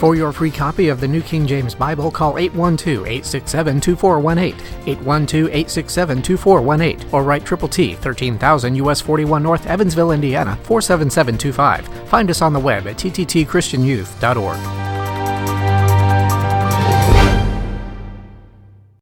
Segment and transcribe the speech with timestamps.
[0.00, 7.44] For your free copy of the New King James Bible, call 812-867-2418, 812-867-2418, or write
[7.44, 12.08] Triple T, 13000 US 41 North, Evansville, Indiana, 47725.
[12.08, 14.89] Find us on the web at tttchristianyouth.org.